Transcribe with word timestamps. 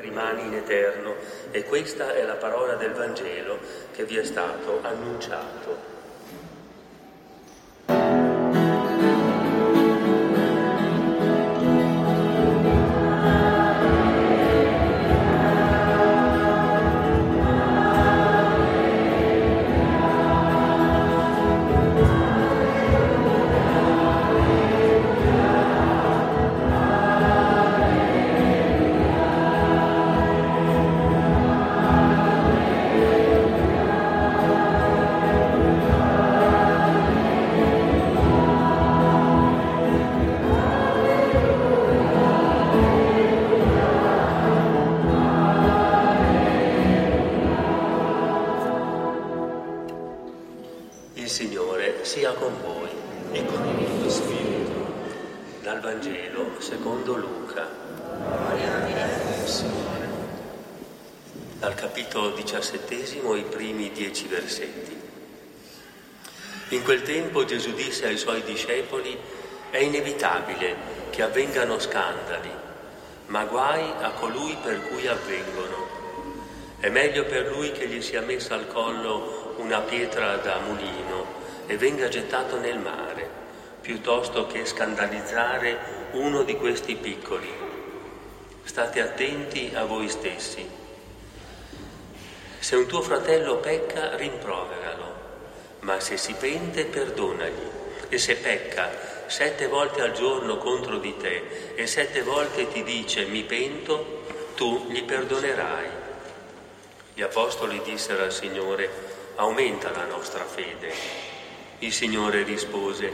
rimani 0.00 0.42
in 0.42 0.54
eterno 0.54 1.14
e 1.50 1.64
questa 1.64 2.14
è 2.14 2.22
la 2.24 2.34
parola 2.34 2.74
del 2.74 2.92
Vangelo 2.92 3.58
che 3.94 4.04
vi 4.04 4.16
è 4.16 4.24
stato 4.24 4.80
annunciato. 4.82 5.94
Il 51.18 51.30
Signore 51.30 52.04
sia 52.04 52.32
con 52.32 52.52
voi 52.60 52.90
e 53.32 53.42
con 53.46 53.66
il 53.78 54.00
tuo 54.00 54.10
spirito. 54.10 54.94
dal 55.62 55.80
Vangelo 55.80 56.60
secondo 56.60 57.16
Luca, 57.16 57.66
Signore. 59.46 60.08
dal 61.58 61.74
capitolo 61.74 62.32
diciassettesimo 62.32 63.34
i 63.34 63.44
primi 63.44 63.90
dieci 63.92 64.26
versetti. 64.26 65.00
In 66.68 66.82
quel 66.82 67.00
tempo 67.00 67.46
Gesù 67.46 67.72
disse 67.72 68.06
ai 68.06 68.18
suoi 68.18 68.42
discepoli, 68.42 69.18
è 69.70 69.78
inevitabile 69.78 70.76
che 71.08 71.22
avvengano 71.22 71.78
scandali, 71.78 72.50
ma 73.28 73.42
guai 73.46 73.90
a 74.02 74.10
colui 74.10 74.54
per 74.62 74.82
cui 74.82 75.06
avvengono. 75.06 75.94
È 76.78 76.90
meglio 76.90 77.24
per 77.24 77.50
lui 77.50 77.72
che 77.72 77.88
gli 77.88 78.02
sia 78.02 78.20
messa 78.20 78.54
al 78.54 78.68
collo 78.68 79.54
una 79.56 79.80
pietra 79.80 80.36
da 80.36 80.58
mulino 80.58 81.15
e 81.66 81.76
venga 81.76 82.08
gettato 82.08 82.58
nel 82.58 82.78
mare, 82.78 83.28
piuttosto 83.80 84.46
che 84.46 84.64
scandalizzare 84.64 85.78
uno 86.12 86.42
di 86.42 86.56
questi 86.56 86.96
piccoli. 86.96 87.52
State 88.62 89.00
attenti 89.00 89.72
a 89.74 89.84
voi 89.84 90.08
stessi. 90.08 90.68
Se 92.58 92.74
un 92.76 92.86
tuo 92.86 93.00
fratello 93.00 93.56
pecca, 93.56 94.16
rimproveralo, 94.16 95.14
ma 95.80 96.00
se 96.00 96.16
si 96.16 96.34
pente, 96.34 96.84
perdonagli. 96.84 97.74
E 98.08 98.18
se 98.18 98.36
pecca 98.36 98.90
sette 99.26 99.66
volte 99.66 100.00
al 100.00 100.12
giorno 100.12 100.58
contro 100.58 100.98
di 100.98 101.16
te 101.16 101.74
e 101.74 101.86
sette 101.86 102.22
volte 102.22 102.68
ti 102.68 102.84
dice 102.84 103.24
mi 103.24 103.42
pento, 103.42 104.24
tu 104.54 104.86
gli 104.88 105.02
perdonerai. 105.02 105.88
Gli 107.14 107.22
apostoli 107.22 107.80
dissero 107.84 108.22
al 108.22 108.32
Signore, 108.32 108.88
aumenta 109.36 109.90
la 109.90 110.04
nostra 110.04 110.44
fede. 110.44 111.35
Il 111.80 111.92
Signore 111.92 112.42
rispose, 112.42 113.12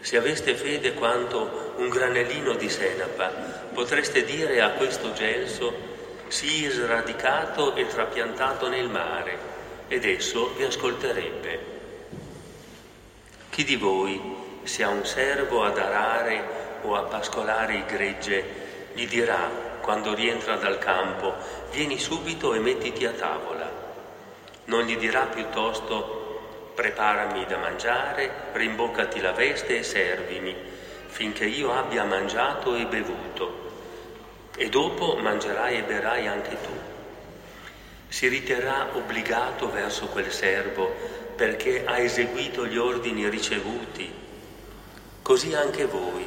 se 0.00 0.16
aveste 0.16 0.56
fede 0.56 0.94
quanto 0.94 1.74
un 1.76 1.88
granellino 1.88 2.54
di 2.54 2.68
senapa, 2.68 3.28
potreste 3.72 4.24
dire 4.24 4.60
a 4.60 4.70
questo 4.70 5.12
gelso, 5.12 5.72
sii 6.26 6.68
sradicato 6.70 7.76
e 7.76 7.86
trapiantato 7.86 8.68
nel 8.68 8.88
mare, 8.88 9.38
ed 9.86 10.04
esso 10.04 10.52
vi 10.56 10.64
ascolterebbe. 10.64 11.60
Chi 13.50 13.62
di 13.62 13.76
voi, 13.76 14.20
se 14.64 14.82
ha 14.82 14.88
un 14.88 15.06
servo 15.06 15.62
ad 15.62 15.78
arare 15.78 16.80
o 16.82 16.96
a 16.96 17.02
pascolare 17.02 17.74
il 17.76 17.84
gregge, 17.84 18.44
gli 18.92 19.06
dirà, 19.06 19.78
quando 19.80 20.14
rientra 20.14 20.56
dal 20.56 20.78
campo, 20.78 21.32
vieni 21.70 21.96
subito 21.98 22.54
e 22.54 22.58
mettiti 22.58 23.06
a 23.06 23.12
tavola. 23.12 23.70
Non 24.64 24.82
gli 24.82 24.96
dirà 24.96 25.26
piuttosto, 25.26 26.17
preparami 26.78 27.44
da 27.46 27.56
mangiare, 27.56 28.30
rimboccati 28.52 29.20
la 29.20 29.32
veste 29.32 29.78
e 29.78 29.82
servimi, 29.82 30.54
finché 31.08 31.44
io 31.44 31.72
abbia 31.72 32.04
mangiato 32.04 32.76
e 32.76 32.86
bevuto. 32.86 33.72
E 34.56 34.68
dopo 34.68 35.16
mangerai 35.16 35.78
e 35.78 35.82
berai 35.82 36.28
anche 36.28 36.56
tu. 36.60 36.70
Si 38.06 38.28
riterrà 38.28 38.90
obbligato 38.92 39.68
verso 39.72 40.06
quel 40.06 40.30
servo 40.30 40.94
perché 41.34 41.84
ha 41.84 41.98
eseguito 41.98 42.64
gli 42.64 42.76
ordini 42.76 43.28
ricevuti. 43.28 44.08
Così 45.20 45.54
anche 45.54 45.84
voi, 45.84 46.24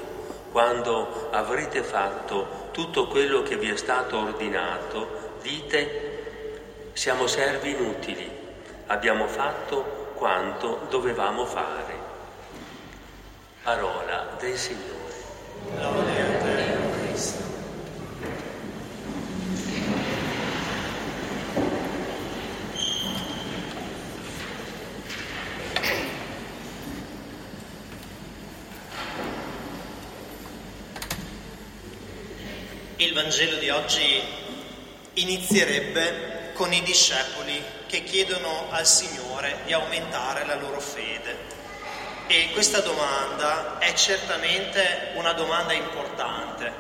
quando 0.52 1.30
avrete 1.32 1.82
fatto 1.82 2.68
tutto 2.74 3.08
quello 3.08 3.42
che 3.42 3.56
vi 3.56 3.70
è 3.70 3.78
stato 3.78 4.18
ordinato, 4.18 5.38
dite 5.42 6.90
siamo 6.92 7.26
servi 7.28 7.70
inutili, 7.70 8.30
abbiamo 8.88 9.28
fatto 9.28 10.00
quanto 10.22 10.86
dovevamo 10.92 11.48
fare. 11.48 11.98
Parola 13.64 14.36
del 14.40 14.56
Signore. 14.56 15.16
Lode 15.80 16.22
a 16.22 16.44
te, 16.44 16.78
Cristo. 17.00 17.44
Il 32.98 33.14
Vangelo 33.16 33.58
di 33.58 33.70
oggi 33.72 34.22
inizierebbe 35.14 36.52
con 36.54 36.72
i 36.72 36.84
discepoli 36.84 37.60
che 37.88 38.04
chiedono 38.04 38.68
al 38.70 38.86
Signore 38.86 39.31
di 39.66 39.74
aumentare 39.74 40.46
la 40.46 40.56
loro 40.56 40.80
fede. 40.80 41.60
E 42.28 42.50
questa 42.54 42.80
domanda 42.80 43.80
è 43.80 43.94
certamente 43.94 45.12
una 45.16 45.34
domanda 45.34 45.74
importante, 45.74 46.72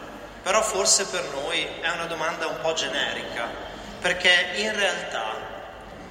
però 0.41 0.61
forse 0.61 1.05
per 1.05 1.23
noi 1.33 1.67
è 1.81 1.89
una 1.89 2.05
domanda 2.05 2.47
un 2.47 2.59
po' 2.61 2.73
generica, 2.73 3.49
perché 3.99 4.51
in 4.55 4.73
realtà 4.75 5.35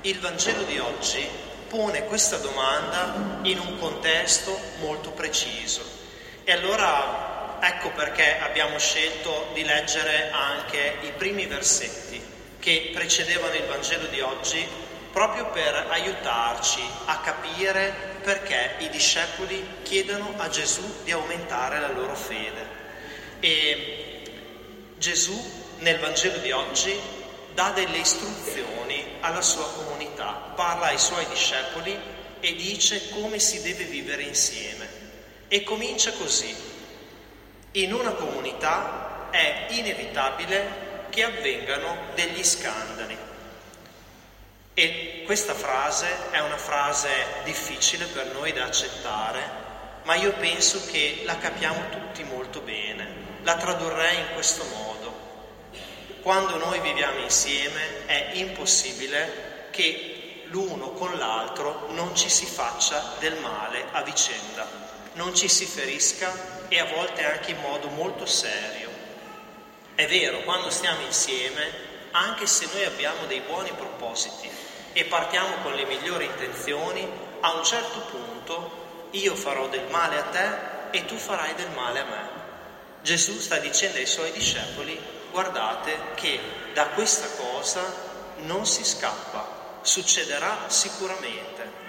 il 0.03 0.19
Vangelo 0.19 0.63
di 0.65 0.79
oggi 0.79 1.27
pone 1.69 2.05
questa 2.05 2.37
domanda 2.39 3.15
in 3.43 3.59
un 3.59 3.79
contesto 3.79 4.59
molto 4.81 5.11
preciso. 5.11 5.83
E 6.45 6.53
allora 6.53 7.59
ecco 7.61 7.91
perché 7.91 8.39
abbiamo 8.41 8.79
scelto 8.79 9.51
di 9.55 9.65
leggere 9.65 10.31
anche 10.33 10.97
i 11.03 11.13
primi 11.17 11.47
versetti 11.47 12.21
che 12.59 12.91
precedevano 12.93 13.55
il 13.55 13.65
Vangelo 13.65 14.07
di 14.07 14.21
oggi 14.21 14.67
proprio 15.13 15.47
per 15.51 15.87
aiutarci 15.91 16.83
a 17.07 17.19
capire 17.19 18.19
perché 18.23 18.77
i 18.79 18.89
discepoli 18.91 19.65
chiedono 19.83 20.35
a 20.37 20.49
Gesù 20.49 20.83
di 21.05 21.11
aumentare 21.11 21.81
la 21.81 21.91
loro 21.91 22.15
fede. 22.15 22.79
E 23.41 24.23
Gesù 24.99 25.59
nel 25.79 25.99
Vangelo 25.99 26.39
di 26.39 26.53
oggi 26.53 26.95
dà 27.55 27.71
delle 27.71 27.99
istruzioni 27.99 29.17
alla 29.21 29.41
sua 29.41 29.69
comunità, 29.73 30.53
parla 30.55 30.87
ai 30.87 30.99
suoi 30.99 31.27
discepoli 31.29 31.99
e 32.41 32.55
dice 32.55 33.11
come 33.11 33.39
si 33.39 33.63
deve 33.63 33.85
vivere 33.85 34.23
insieme. 34.23 34.99
E 35.49 35.63
comincia 35.63 36.13
così. 36.13 36.55
In 37.73 37.93
una 37.93 38.13
comunità 38.13 39.29
è 39.31 39.67
inevitabile 39.71 41.07
che 41.11 41.25
avvengano 41.25 41.97
degli 42.15 42.43
scandali. 42.45 43.17
E 44.81 45.25
questa 45.27 45.53
frase 45.53 46.31
è 46.31 46.41
una 46.41 46.57
frase 46.57 47.11
difficile 47.45 48.07
per 48.07 48.33
noi 48.33 48.51
da 48.55 48.65
accettare, 48.65 49.43
ma 50.05 50.15
io 50.15 50.33
penso 50.33 50.87
che 50.91 51.21
la 51.27 51.37
capiamo 51.37 51.91
tutti 51.91 52.25
molto 52.25 52.61
bene. 52.61 53.39
La 53.43 53.57
tradurrei 53.57 54.17
in 54.21 54.33
questo 54.33 54.65
modo. 54.75 55.13
Quando 56.23 56.57
noi 56.57 56.81
viviamo 56.81 57.19
insieme 57.19 58.07
è 58.07 58.31
impossibile 58.33 59.69
che 59.71 60.45
l'uno 60.47 60.93
con 60.93 61.15
l'altro 61.19 61.89
non 61.91 62.17
ci 62.17 62.31
si 62.31 62.47
faccia 62.47 63.17
del 63.19 63.37
male 63.37 63.85
a 63.91 64.01
vicenda, 64.01 64.67
non 65.13 65.35
ci 65.35 65.49
si 65.51 65.67
ferisca 65.67 66.33
e 66.69 66.79
a 66.79 66.87
volte 66.87 67.23
anche 67.23 67.51
in 67.51 67.61
modo 67.61 67.89
molto 67.89 68.25
serio. 68.25 68.89
È 69.95 70.07
vero, 70.07 70.41
quando 70.45 70.71
stiamo 70.71 71.03
insieme, 71.03 71.89
anche 72.13 72.47
se 72.47 72.67
noi 72.73 72.85
abbiamo 72.87 73.27
dei 73.27 73.41
buoni 73.41 73.71
propositi 73.77 74.69
e 74.93 75.05
partiamo 75.05 75.57
con 75.63 75.75
le 75.75 75.85
migliori 75.85 76.25
intenzioni, 76.25 77.07
a 77.41 77.55
un 77.55 77.65
certo 77.65 78.01
punto 78.11 79.09
io 79.13 79.35
farò 79.35 79.69
del 79.69 79.87
male 79.91 80.19
a 80.19 80.23
te 80.23 80.49
e 80.91 81.05
tu 81.05 81.17
farai 81.17 81.55
del 81.55 81.71
male 81.71 82.01
a 82.01 82.05
me. 82.05 82.29
Gesù 83.03 83.39
sta 83.39 83.57
dicendo 83.57 83.99
ai 83.99 84.07
suoi 84.07 84.31
discepoli, 84.33 84.99
guardate 85.31 85.97
che 86.15 86.39
da 86.75 86.87
questa 86.89 87.29
cosa 87.37 87.83
non 88.39 88.67
si 88.67 88.85
scappa, 88.85 89.79
succederà 89.83 90.65
sicuramente. 90.67 91.89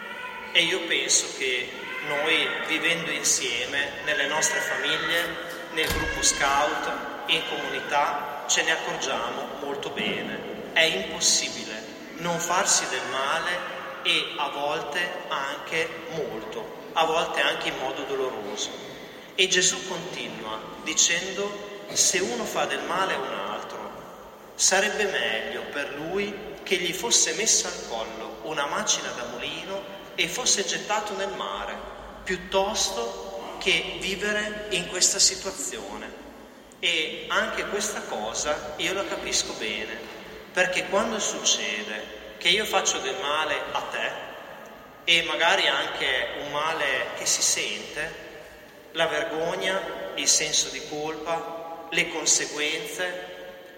E 0.54 0.64
io 0.64 0.82
penso 0.82 1.26
che 1.38 1.70
noi 2.08 2.48
vivendo 2.68 3.10
insieme 3.10 3.92
nelle 4.06 4.28
nostre 4.28 4.60
famiglie, 4.60 5.50
nel 5.72 5.88
gruppo 5.88 6.22
scout, 6.22 6.92
in 7.28 7.42
comunità, 7.48 8.44
ce 8.48 8.64
ne 8.64 8.72
accorgiamo 8.72 9.48
molto 9.62 9.90
bene. 9.90 10.70
È 10.74 10.82
impossibile 10.82 11.71
non 12.22 12.40
farsi 12.40 12.88
del 12.90 13.06
male 13.12 13.80
e 14.04 14.34
a 14.38 14.50
volte 14.50 15.00
anche 15.28 15.88
molto, 16.12 16.80
a 16.94 17.06
volte 17.06 17.42
anche 17.42 17.70
in 17.70 17.78
modo 17.78 18.04
doloroso. 18.04 18.70
E 19.36 19.48
Gesù 19.48 19.88
continua 19.88 20.60
dicendo 20.84 21.70
se 21.92 22.20
uno 22.20 22.46
fa 22.46 22.66
del 22.66 22.84
male 22.84 23.14
a 23.14 23.18
un 23.18 23.34
altro, 23.34 23.92
sarebbe 24.56 25.06
meglio 25.06 25.64
per 25.72 25.94
lui 25.96 26.34
che 26.64 26.78
gli 26.78 26.94
fosse 26.94 27.34
messa 27.34 27.68
al 27.68 27.88
collo 27.90 28.40
una 28.44 28.66
macina 28.68 29.10
da 29.12 29.26
mulino 29.26 30.00
e 30.16 30.28
fosse 30.28 30.66
gettato 30.66 31.16
nel 31.16 31.34
mare, 31.36 31.76
piuttosto 32.24 33.58
che 33.60 33.98
vivere 34.00 34.68
in 34.72 34.88
questa 34.88 35.20
situazione. 35.20 36.20
E 36.80 37.26
anche 37.30 37.66
questa 37.68 38.02
cosa 38.02 38.74
io 38.78 38.94
la 38.94 39.06
capisco 39.06 39.54
bene, 39.54 40.11
perché 40.52 40.86
quando 40.88 41.20
succede 41.20 42.20
che 42.38 42.50
io 42.50 42.66
faccio 42.66 42.98
del 43.00 43.16
male 43.22 43.56
a 43.72 43.82
te 43.82 44.12
e 45.04 45.24
magari 45.24 45.68
anche 45.68 46.28
un 46.44 46.52
male 46.52 47.08
che 47.18 47.26
si 47.26 47.42
sente, 47.42 48.30
la 48.94 49.08
vergogna, 49.08 49.80
il 50.16 50.28
senso 50.28 50.70
di 50.70 50.82
colpa, 50.90 51.88
le 51.90 52.10
conseguenze, 52.10 53.30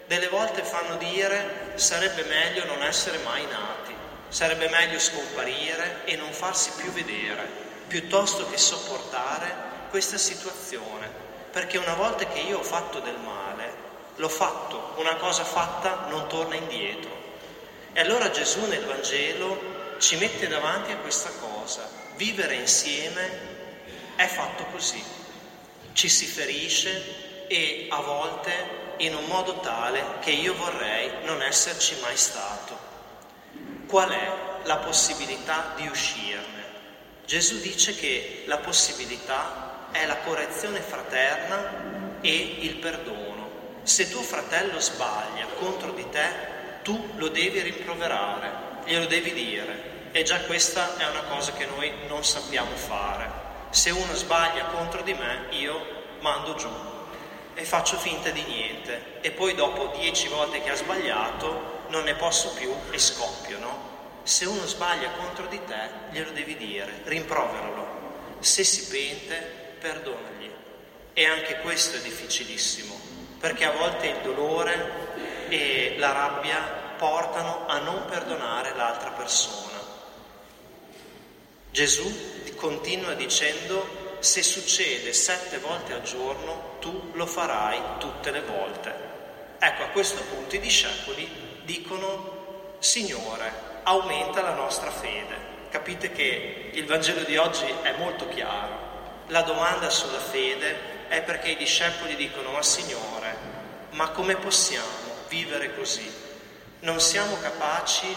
delle 0.08 0.28
volte 0.28 0.64
fanno 0.64 0.96
dire 0.98 1.72
sarebbe 1.76 2.24
meglio 2.24 2.66
non 2.66 2.84
essere 2.84 3.20
mai 3.20 3.46
nati, 3.46 3.94
sarebbe 4.28 4.68
meglio 4.70 5.00
scomparire 5.00 6.02
e 6.06 6.16
non 6.16 6.32
farsi 6.32 6.72
più 6.78 6.92
vedere, 6.92 7.48
piuttosto 7.88 8.50
che 8.50 8.58
sopportare 8.58 9.72
questa 9.90 10.18
situazione, 10.18 11.08
perché 11.52 11.78
una 11.78 11.94
volta 11.94 12.26
che 12.26 12.40
io 12.40 12.60
ho 12.60 12.64
fatto 12.64 13.00
del 13.00 13.18
male, 13.18 13.53
l'ho 14.16 14.30
fatto, 14.30 14.94
una 14.98 15.16
cosa 15.16 15.44
fatta 15.44 16.06
non 16.10 16.28
torna 16.28 16.56
indietro. 16.56 17.12
E 17.94 18.00
allora 18.00 18.32
Gesù 18.32 18.66
nel 18.68 18.86
Vangelo 18.86 19.98
ci 20.00 20.18
mette 20.18 20.48
davanti 20.48 20.92
a 20.92 20.98
questa 20.98 21.30
cosa. 21.40 21.88
Vivere 22.16 22.56
insieme 22.56 23.52
è 24.16 24.26
fatto 24.28 24.66
così. 24.66 25.04
Ci 25.94 26.10
si 26.10 26.26
ferisce 26.26 27.48
e 27.48 27.88
a 27.90 28.02
volte 28.02 28.82
in 28.98 29.16
un 29.16 29.26
modo 29.26 29.60
tale 29.60 30.04
che 30.22 30.32
io 30.32 30.54
vorrei 30.56 31.24
non 31.24 31.42
esserci 31.42 31.96
mai 32.02 32.18
stato. 32.18 32.92
Qual 33.88 34.10
è 34.10 34.32
la 34.64 34.78
possibilità 34.78 35.74
di 35.76 35.88
uscirne? 35.88 36.64
Gesù 37.26 37.60
dice 37.60 37.96
che 37.96 38.44
la 38.48 38.58
possibilità 38.58 39.88
è 39.92 40.06
la 40.06 40.18
correzione 40.18 40.82
fraterna 40.82 42.20
e 42.22 42.58
il 42.60 42.76
perdono. 42.76 43.33
Se 43.84 44.10
tuo 44.10 44.22
fratello 44.22 44.80
sbaglia 44.80 45.46
contro 45.60 45.92
di 45.92 46.08
te, 46.10 46.52
tu 46.84 47.10
lo 47.18 47.28
devi 47.28 47.60
rimproverare, 47.60 48.52
glielo 48.86 49.06
devi 49.08 49.34
dire. 49.34 49.92
E 50.14 50.24
già 50.24 50.40
questa 50.42 50.96
è 50.98 51.06
una 51.10 51.24
cosa 51.24 51.52
che 51.52 51.66
noi 51.66 51.92
non 52.08 52.24
sappiamo 52.24 52.74
fare. 52.76 53.30
Se 53.72 53.90
uno 53.90 54.14
sbaglia 54.14 54.66
contro 54.68 55.02
di 55.02 55.14
me, 55.14 55.48
io 55.50 55.82
mando 56.22 56.56
giù 56.56 56.70
e 57.56 57.64
faccio 57.66 57.98
finta 57.98 58.30
di 58.30 58.44
niente. 58.44 59.20
E 59.20 59.32
poi 59.32 59.54
dopo 59.54 59.92
dieci 59.98 60.30
volte 60.30 60.62
che 60.64 60.70
ha 60.70 60.76
sbagliato, 60.76 61.82
non 61.90 62.06
ne 62.06 62.16
posso 62.16 62.54
più 62.54 62.74
e 62.90 62.98
scoppio, 62.98 63.60
no? 63.60 63.92
Se 64.24 64.46
uno 64.46 64.66
sbaglia 64.66 65.10
contro 65.18 65.48
di 65.48 65.60
te, 65.66 65.90
glielo 66.12 66.32
devi 66.32 66.56
dire, 66.56 67.02
rimproveralo. 67.04 68.38
Se 68.40 68.64
si 68.64 68.88
pente, 68.88 69.36
perdonagli. 69.80 70.52
E 71.12 71.26
anche 71.26 71.60
questo 71.60 71.98
è 71.98 72.00
difficilissimo, 72.00 73.13
perché 73.44 73.66
a 73.66 73.72
volte 73.72 74.08
il 74.08 74.20
dolore 74.24 75.50
e 75.50 75.96
la 75.98 76.14
rabbia 76.14 76.60
portano 76.98 77.66
a 77.68 77.80
non 77.80 78.06
perdonare 78.06 78.74
l'altra 78.74 79.10
persona. 79.10 79.82
Gesù 81.70 82.56
continua 82.56 83.14
dicendo, 83.16 84.16
se 84.20 84.42
succede 84.42 85.12
sette 85.12 85.58
volte 85.58 85.92
al 85.92 86.04
giorno, 86.04 86.78
tu 86.80 87.10
lo 87.16 87.26
farai 87.26 87.82
tutte 87.98 88.32
le 88.32 88.44
volte. 88.44 88.94
Ecco, 89.60 89.84
a 89.84 89.88
questo 89.88 90.22
punto 90.22 90.56
i 90.56 90.62
discepoli 90.62 91.30
dicono, 91.66 92.76
Signore, 92.80 93.52
aumenta 93.84 94.42
la 94.42 94.54
nostra 94.54 94.90
fede. 94.90 95.68
Capite 95.70 96.14
che 96.14 96.70
il 96.72 96.86
Vangelo 96.86 97.24
di 97.24 97.36
oggi 97.36 97.66
è 97.82 97.94
molto 97.98 98.26
chiaro. 98.30 98.92
La 99.28 99.42
domanda 99.42 99.90
sulla 99.90 100.20
fede 100.20 100.94
è 101.10 101.22
perché 101.22 101.50
i 101.50 101.58
discepoli 101.58 102.16
dicono, 102.16 102.52
ma 102.52 102.62
Signore, 102.64 103.23
ma 103.94 104.10
come 104.10 104.36
possiamo? 104.36 105.04
vivere 105.34 105.76
così. 105.76 106.08
Non 106.82 107.00
siamo 107.00 107.40
capaci 107.40 108.16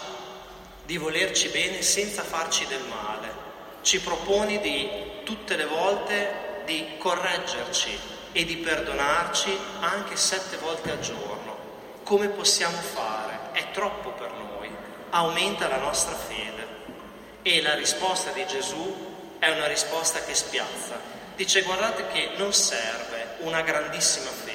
di 0.84 0.98
volerci 0.98 1.48
bene 1.48 1.80
senza 1.80 2.22
farci 2.22 2.66
del 2.66 2.82
male. 2.82 3.44
Ci 3.80 4.00
proponi 4.00 4.60
di 4.60 4.90
tutte 5.24 5.56
le 5.56 5.64
volte 5.64 6.62
di 6.66 6.96
correggerci 6.98 7.98
e 8.32 8.44
di 8.44 8.56
perdonarci 8.56 9.58
anche 9.80 10.16
sette 10.16 10.58
volte 10.58 10.90
al 10.90 11.00
giorno. 11.00 11.56
Come 12.02 12.28
possiamo 12.28 12.76
fare? 12.76 13.52
È 13.52 13.70
troppo 13.70 14.10
per 14.10 14.30
noi. 14.32 14.70
Aumenta 15.10 15.68
la 15.68 15.78
nostra 15.78 16.14
fede. 16.14 16.64
E 17.40 17.62
la 17.62 17.74
risposta 17.74 18.30
di 18.32 18.44
Gesù 18.46 19.38
è 19.38 19.48
una 19.48 19.66
risposta 19.66 20.20
che 20.20 20.34
spiazza. 20.34 21.00
Dice 21.34 21.62
guardate 21.62 22.08
che 22.08 22.32
non 22.36 22.52
serve 22.52 23.36
una 23.38 23.62
grandissima 23.62 24.28
fede 24.28 24.45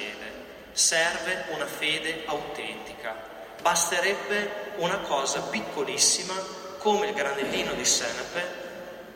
serve 0.72 1.44
una 1.48 1.66
fede 1.66 2.22
autentica. 2.26 3.14
Basterebbe 3.60 4.72
una 4.76 4.98
cosa 4.98 5.40
piccolissima 5.42 6.34
come 6.78 7.08
il 7.08 7.14
granellino 7.14 7.74
di 7.74 7.84
senape 7.84 8.60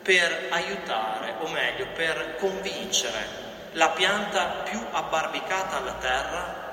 per 0.01 0.47
aiutare, 0.51 1.35
o 1.39 1.49
meglio, 1.49 1.87
per 1.93 2.37
convincere 2.37 3.45
la 3.73 3.89
pianta 3.89 4.63
più 4.63 4.81
abbarbicata 4.91 5.77
alla 5.77 5.95
terra 5.95 6.65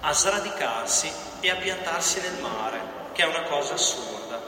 a 0.00 0.12
sradicarsi 0.12 1.10
e 1.40 1.50
a 1.50 1.56
piantarsi 1.56 2.20
nel 2.20 2.40
mare, 2.40 2.80
che 3.12 3.22
è 3.22 3.26
una 3.26 3.42
cosa 3.44 3.74
assurda. 3.74 4.38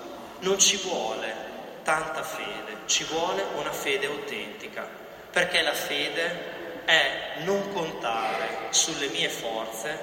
Non 0.40 0.58
ci 0.58 0.76
vuole 0.76 1.34
tanta 1.82 2.22
fede, 2.22 2.80
ci 2.84 3.04
vuole 3.04 3.42
una 3.54 3.72
fede 3.72 4.06
autentica, 4.06 4.86
perché 5.30 5.62
la 5.62 5.72
fede 5.72 6.57
è 6.88 7.40
non 7.40 7.70
contare 7.74 8.68
sulle 8.70 9.08
mie 9.08 9.28
forze, 9.28 9.98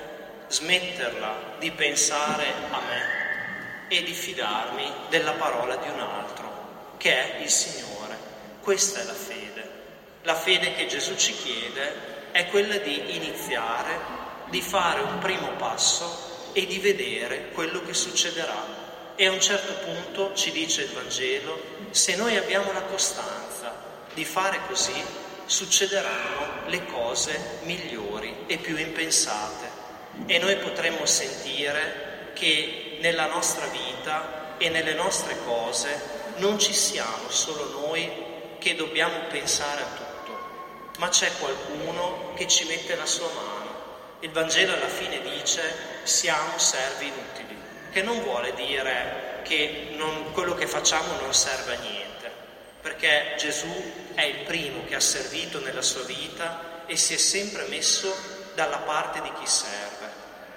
smetterla 0.49 1.55
di 1.57 1.71
pensare 1.71 2.45
a 2.69 2.79
me 2.79 3.87
e 3.87 4.03
di 4.03 4.13
fidarmi 4.13 4.91
della 5.09 5.31
parola 5.31 5.77
di 5.77 5.89
un 5.89 5.99
altro, 5.99 6.93
che 6.97 7.37
è 7.37 7.41
il 7.41 7.49
Signore. 7.49 8.15
Questa 8.61 9.01
è 9.01 9.03
la 9.03 9.15
fede. 9.15 9.69
La 10.21 10.35
fede 10.35 10.75
che 10.75 10.85
Gesù 10.85 11.15
ci 11.15 11.33
chiede 11.33 12.29
è 12.31 12.45
quella 12.49 12.77
di 12.77 13.15
iniziare, 13.15 13.99
di 14.49 14.61
fare 14.61 15.01
un 15.01 15.17
primo 15.17 15.53
passo 15.57 16.51
e 16.53 16.67
di 16.67 16.77
vedere 16.77 17.49
quello 17.49 17.81
che 17.81 17.95
succederà. 17.95 18.63
E 19.15 19.25
a 19.25 19.31
un 19.31 19.41
certo 19.41 19.73
punto 19.83 20.35
ci 20.35 20.51
dice 20.51 20.83
il 20.83 20.91
Vangelo, 20.91 21.59
se 21.89 22.15
noi 22.15 22.37
abbiamo 22.37 22.71
la 22.73 22.83
costanza 22.83 23.73
di 24.13 24.23
fare 24.23 24.59
così, 24.67 25.23
succederanno 25.45 26.67
le 26.67 26.85
cose 26.85 27.59
migliori 27.63 28.45
e 28.47 28.57
più 28.57 28.77
impensate 28.77 29.83
e 30.25 30.39
noi 30.39 30.55
potremmo 30.57 31.05
sentire 31.05 32.31
che 32.33 32.97
nella 33.01 33.27
nostra 33.27 33.67
vita 33.67 34.55
e 34.57 34.69
nelle 34.69 34.93
nostre 34.93 35.37
cose 35.43 36.23
non 36.37 36.57
ci 36.59 36.73
siamo 36.73 37.29
solo 37.29 37.87
noi 37.87 38.09
che 38.59 38.75
dobbiamo 38.75 39.27
pensare 39.29 39.81
a 39.81 39.85
tutto, 39.85 40.37
ma 40.97 41.09
c'è 41.09 41.29
qualcuno 41.39 42.33
che 42.35 42.47
ci 42.47 42.65
mette 42.65 42.95
la 42.95 43.05
sua 43.05 43.27
mano. 43.27 43.73
Il 44.21 44.31
Vangelo 44.31 44.73
alla 44.73 44.87
fine 44.87 45.21
dice 45.21 45.61
siamo 46.03 46.57
servi 46.57 47.07
inutili, 47.07 47.57
che 47.91 48.01
non 48.01 48.21
vuole 48.21 48.53
dire 48.55 49.41
che 49.43 49.89
non, 49.95 50.31
quello 50.31 50.55
che 50.55 50.65
facciamo 50.65 51.19
non 51.19 51.33
serve 51.33 51.75
a 51.75 51.79
niente 51.79 52.14
perché 52.85 53.33
Gesù 53.39 53.73
è 54.13 54.21
il 54.21 54.43
primo 54.43 54.85
che 54.85 54.93
ha 54.93 54.99
servito 54.99 55.59
nella 55.59 55.81
sua 55.81 56.03
vita 56.03 56.83
e 56.85 56.95
si 56.95 57.15
è 57.15 57.17
sempre 57.17 57.65
messo 57.67 58.15
dalla 58.53 58.77
parte 58.77 59.23
di 59.23 59.31
chi 59.39 59.47
serve. 59.47 60.07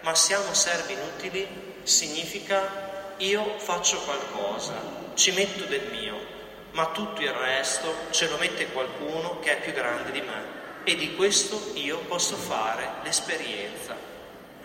Ma 0.02 0.14
siamo 0.14 0.52
servi 0.52 0.92
inutili 0.92 1.48
significa 1.84 3.14
io 3.16 3.58
faccio 3.58 4.02
qualcosa, 4.02 4.74
ci 5.14 5.30
metto 5.30 5.64
del 5.64 5.88
mio, 5.90 6.18
ma 6.72 6.90
tutto 6.90 7.22
il 7.22 7.32
resto 7.32 7.94
ce 8.10 8.28
lo 8.28 8.36
mette 8.36 8.72
qualcuno 8.72 9.38
che 9.38 9.56
è 9.56 9.60
più 9.62 9.72
grande 9.72 10.10
di 10.10 10.20
me 10.20 10.82
e 10.84 10.96
di 10.96 11.14
questo 11.14 11.70
io 11.76 12.00
posso 12.00 12.36
fare 12.36 12.90
l'esperienza. 13.04 13.96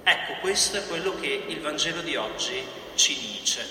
Ecco, 0.03 0.33
questo 0.41 0.79
è 0.79 0.87
quello 0.87 1.17
che 1.17 1.45
il 1.47 1.61
Vangelo 1.61 2.01
di 2.01 2.17
oggi 2.17 2.61
ci 2.95 3.17
dice. 3.17 3.65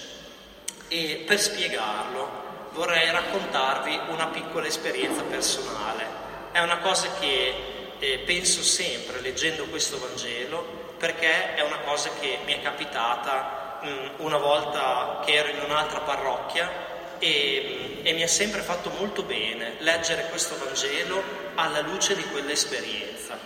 E 0.88 1.24
per 1.26 1.38
spiegarlo 1.38 2.51
vorrei 2.72 3.10
raccontarvi 3.10 4.00
una 4.08 4.26
piccola 4.26 4.66
esperienza 4.66 5.22
personale. 5.22 6.20
È 6.52 6.60
una 6.60 6.78
cosa 6.78 7.08
che 7.18 7.54
eh, 7.98 8.18
penso 8.24 8.62
sempre 8.62 9.20
leggendo 9.20 9.64
questo 9.64 9.98
Vangelo 9.98 10.80
perché 10.98 11.54
è 11.54 11.62
una 11.62 11.78
cosa 11.78 12.10
che 12.20 12.38
mi 12.44 12.54
è 12.54 12.62
capitata 12.62 13.78
mh, 13.82 13.88
mm, 13.88 14.08
una 14.18 14.38
volta 14.38 15.22
che 15.24 15.34
ero 15.34 15.48
in 15.48 15.60
un'altra 15.62 16.00
parrocchia 16.00 16.90
e, 17.18 18.00
e, 18.02 18.12
mi 18.12 18.22
ha 18.22 18.28
sempre 18.28 18.60
fatto 18.62 18.90
molto 18.90 19.22
bene 19.22 19.76
leggere 19.78 20.26
questo 20.28 20.56
Vangelo 20.58 21.22
alla 21.54 21.80
luce 21.80 22.16
di 22.16 22.22
quell'esperienza. 22.24 23.38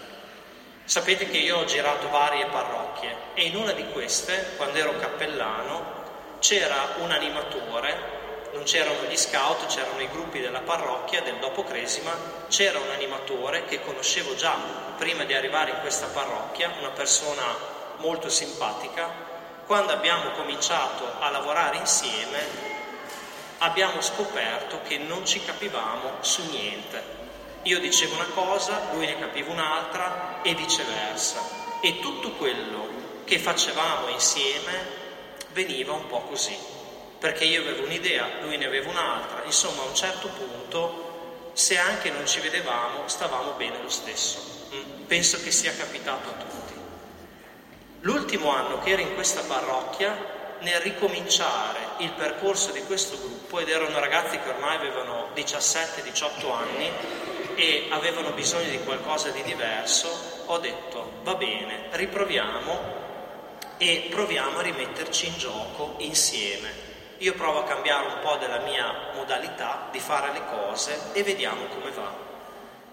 Sapete 0.85 1.29
che 1.29 1.39
io 1.39 1.59
ho 1.59 1.65
girato 1.65 2.09
varie 2.09 2.47
parrocchie 2.47 3.15
e 3.35 3.45
in 3.45 3.57
una 3.57 3.73
di 3.73 3.85
queste, 3.89 4.53
quando 4.57 4.79
ero 4.79 4.97
cappellano, 4.97 6.05
c'era 6.39 6.95
un 6.99 7.11
animatore, 7.11 8.16
non 8.57 8.65
c'erano 8.65 9.03
gli 9.07 9.17
scout, 9.17 9.67
c'erano 9.67 10.01
i 10.01 10.09
gruppi 10.09 10.41
della 10.41 10.61
parrocchia 10.61 11.21
del 11.21 11.37
dopo 11.37 11.63
Cresima, 11.63 12.17
c'era 12.49 12.79
un 12.79 12.89
animatore 12.89 13.67
che 13.67 13.83
conoscevo 13.83 14.35
già 14.35 14.57
prima 14.97 15.25
di 15.25 15.35
arrivare 15.35 15.73
in 15.73 15.81
questa 15.81 16.07
parrocchia, 16.07 16.73
una 16.79 16.89
persona 16.89 17.43
molto 17.99 18.31
simpatica. 18.31 19.35
Quando 19.67 19.93
abbiamo 19.93 20.31
cominciato 20.31 21.05
a 21.21 21.29
lavorare 21.29 21.77
insieme 21.77 22.75
abbiamo 23.59 24.01
scoperto 24.01 24.81
che 24.89 24.97
non 24.97 25.27
ci 25.27 25.45
capivamo 25.45 26.13
su 26.21 26.43
niente. 26.49 27.15
Io 27.65 27.79
dicevo 27.79 28.15
una 28.15 28.31
cosa, 28.33 28.89
lui 28.93 29.05
ne 29.05 29.19
capiva 29.19 29.53
un'altra 29.53 30.41
e 30.43 30.55
viceversa. 30.55 31.65
E 31.83 32.01
tutto 32.01 32.31
quello 32.33 32.89
che 33.25 33.39
facevamo 33.39 34.09
insieme 34.09 35.05
veniva 35.51 35.93
un 35.93 36.07
po' 36.07 36.21
così, 36.23 36.57
perché 37.19 37.45
io 37.45 37.63
avevo 37.63 37.85
un'idea, 37.85 38.29
lui 38.43 38.57
ne 38.57 38.67
aveva 38.67 38.91
un'altra, 38.91 39.43
insomma 39.45 39.83
a 39.83 39.87
un 39.87 39.95
certo 39.95 40.29
punto, 40.29 41.51
se 41.55 41.79
anche 41.79 42.11
non 42.11 42.27
ci 42.27 42.41
vedevamo, 42.41 43.09
stavamo 43.09 43.53
bene 43.53 43.81
lo 43.83 43.89
stesso. 43.89 44.69
Mm, 44.75 45.05
penso 45.07 45.41
che 45.43 45.51
sia 45.51 45.75
capitato 45.75 46.29
a 46.29 46.33
tutti. 46.33 46.75
L'ultimo 48.01 48.51
anno 48.51 48.81
che 48.81 48.91
ero 48.91 49.03
in 49.03 49.15
questa 49.15 49.41
parrocchia 49.43 50.35
nel 50.61 50.81
ricominciare 50.81 51.81
il 51.99 52.13
percorso 52.13 52.71
di 52.73 52.83
questo 52.83 53.19
gruppo 53.19 53.59
ed 53.59 53.69
erano 53.69 53.99
ragazzi 53.99 54.39
che 54.39 54.49
ormai 54.49 54.77
avevano 54.77 55.31
17-18 55.35 56.53
anni 56.53 56.91
e 57.57 57.87
avevano 57.91 58.31
bisogno 58.31 58.69
di 58.69 58.79
qualcosa 58.81 59.31
di 59.31 59.43
diverso, 59.43 60.45
ho 60.47 60.59
detto 60.59 61.21
va 61.23 61.35
bene, 61.35 61.89
riproviamo 61.91 63.05
e 63.79 64.09
proviamo 64.11 64.59
a 64.59 64.63
rimetterci 64.63 65.27
in 65.27 65.39
gioco 65.39 65.95
insieme. 65.99 66.86
Io 67.19 67.33
provo 67.33 67.61
a 67.61 67.65
cambiare 67.65 68.07
un 68.09 68.19
po' 68.21 68.37
della 68.37 68.59
mia 68.59 69.13
modalità 69.15 69.89
di 69.91 70.01
fare 70.01 70.33
le 70.33 70.43
cose 70.51 71.13
e 71.13 71.23
vediamo 71.23 71.65
come 71.67 71.91
va. 71.91 72.15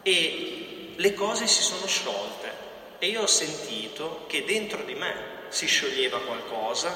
E 0.01 0.93
le 0.95 1.13
cose 1.13 1.45
si 1.45 1.61
sono 1.61 1.85
sciolte 1.87 2.51
e 2.99 3.07
io 3.07 3.23
ho 3.23 3.27
sentito 3.27 4.23
che 4.27 4.45
dentro 4.45 4.83
di 4.83 4.95
me 4.95 5.41
si 5.49 5.67
scioglieva 5.67 6.21
qualcosa 6.21 6.95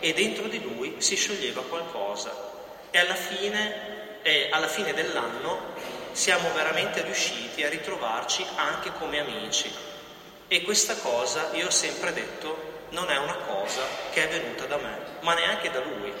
e 0.00 0.12
dentro 0.12 0.48
di 0.48 0.62
lui 0.62 0.96
si 0.98 1.16
scioglieva 1.16 1.62
qualcosa. 1.62 2.52
E 2.90 2.98
alla 2.98 3.14
fine, 3.14 4.20
eh, 4.22 4.50
alla 4.52 4.68
fine 4.68 4.92
dell'anno 4.92 5.74
siamo 6.12 6.52
veramente 6.52 7.02
riusciti 7.02 7.64
a 7.64 7.70
ritrovarci 7.70 8.44
anche 8.56 8.92
come 8.98 9.18
amici. 9.18 9.72
E 10.48 10.62
questa 10.62 10.96
cosa, 10.96 11.50
io 11.54 11.68
ho 11.68 11.70
sempre 11.70 12.12
detto, 12.12 12.84
non 12.90 13.10
è 13.10 13.16
una 13.16 13.36
cosa 13.36 13.82
che 14.12 14.28
è 14.28 14.28
venuta 14.28 14.66
da 14.66 14.76
me, 14.76 14.98
ma 15.20 15.32
neanche 15.32 15.70
da 15.70 15.80
lui. 15.80 16.12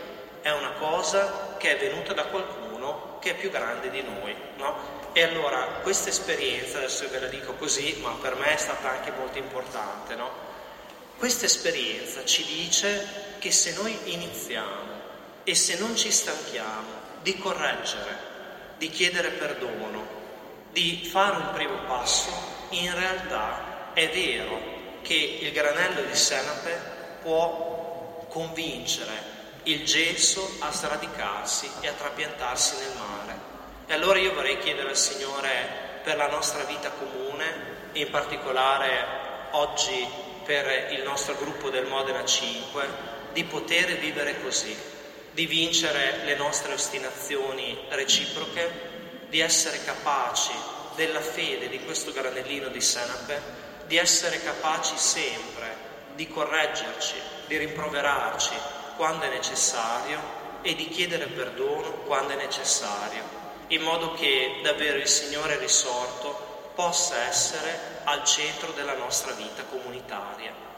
È 0.46 0.52
una 0.52 0.74
cosa 0.78 1.56
che 1.58 1.76
è 1.76 1.76
venuta 1.76 2.12
da 2.12 2.26
qualcuno 2.26 3.18
che 3.18 3.30
è 3.30 3.34
più 3.34 3.50
grande 3.50 3.90
di 3.90 4.00
noi, 4.00 4.32
no? 4.58 5.10
E 5.12 5.24
allora 5.24 5.80
questa 5.82 6.10
esperienza, 6.10 6.78
adesso 6.78 7.08
ve 7.08 7.18
la 7.18 7.26
dico 7.26 7.54
così, 7.54 7.98
ma 8.00 8.12
per 8.12 8.36
me 8.36 8.54
è 8.54 8.56
stata 8.56 8.90
anche 8.90 9.10
molto 9.10 9.38
importante, 9.38 10.14
no? 10.14 10.30
Questa 11.16 11.46
esperienza 11.46 12.24
ci 12.24 12.44
dice 12.44 13.34
che 13.40 13.50
se 13.50 13.72
noi 13.74 13.98
iniziamo 14.04 14.92
e 15.42 15.56
se 15.56 15.78
non 15.78 15.96
ci 15.96 16.12
stanchiamo 16.12 16.90
di 17.22 17.36
correggere, 17.38 18.16
di 18.78 18.88
chiedere 18.88 19.30
perdono, 19.30 20.06
di 20.70 21.08
fare 21.10 21.38
un 21.38 21.50
primo 21.54 21.78
passo, 21.88 22.30
in 22.68 22.94
realtà 22.94 23.92
è 23.94 24.08
vero 24.10 24.60
che 25.02 25.38
il 25.40 25.50
granello 25.50 26.02
di 26.02 26.14
senape 26.14 26.78
può 27.20 28.24
convincere 28.28 29.34
il 29.66 29.84
gesso 29.84 30.58
a 30.60 30.70
sradicarsi 30.70 31.68
e 31.80 31.88
a 31.88 31.92
trapiantarsi 31.92 32.76
nel 32.78 32.96
mare. 32.98 33.38
E 33.86 33.94
allora 33.94 34.18
io 34.18 34.32
vorrei 34.32 34.58
chiedere 34.58 34.90
al 34.90 34.96
Signore 34.96 36.00
per 36.04 36.16
la 36.16 36.28
nostra 36.28 36.62
vita 36.64 36.90
comune, 36.90 37.74
in 37.92 38.08
particolare 38.10 39.48
oggi 39.52 40.06
per 40.44 40.92
il 40.92 41.02
nostro 41.02 41.34
gruppo 41.34 41.70
del 41.70 41.86
Modena 41.86 42.24
5 42.24 43.14
di 43.32 43.42
poter 43.42 43.98
vivere 43.98 44.40
così, 44.40 44.76
di 45.32 45.46
vincere 45.46 46.22
le 46.24 46.36
nostre 46.36 46.72
ostinazioni 46.72 47.86
reciproche, 47.88 48.94
di 49.28 49.40
essere 49.40 49.82
capaci 49.82 50.52
della 50.94 51.20
fede 51.20 51.68
di 51.68 51.80
questo 51.80 52.12
granellino 52.12 52.68
di 52.68 52.80
senape, 52.80 53.42
di 53.86 53.96
essere 53.96 54.40
capaci 54.40 54.96
sempre 54.96 55.84
di 56.14 56.28
correggerci, 56.28 57.16
di 57.46 57.56
rimproverarci 57.56 58.84
quando 58.96 59.24
è 59.24 59.28
necessario 59.28 60.20
e 60.62 60.74
di 60.74 60.88
chiedere 60.88 61.26
perdono 61.26 61.90
quando 62.06 62.32
è 62.32 62.36
necessario, 62.36 63.22
in 63.68 63.82
modo 63.82 64.12
che 64.14 64.60
davvero 64.62 64.98
il 64.98 65.06
Signore 65.06 65.58
risorto 65.58 66.70
possa 66.74 67.16
essere 67.28 68.00
al 68.04 68.24
centro 68.24 68.72
della 68.72 68.94
nostra 68.94 69.32
vita 69.32 69.62
comunitaria. 69.64 70.75